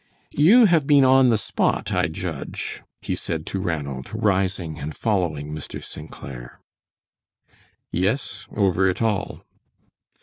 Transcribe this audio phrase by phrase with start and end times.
[0.33, 5.53] "You have been on the spot, I judge," he said to Ranald, rising and following
[5.55, 5.79] Mr.
[5.83, 6.09] St.
[6.09, 6.59] Clair.
[7.91, 9.43] "Yes, over it all."